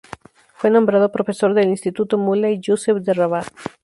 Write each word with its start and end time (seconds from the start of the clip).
Fue 0.55 0.71
nombrado 0.71 1.11
profesor 1.11 1.53
del 1.53 1.69
Instituto 1.69 2.17
Mulay 2.17 2.57
Yusef 2.59 2.97
de 3.03 3.13
Rabat. 3.13 3.45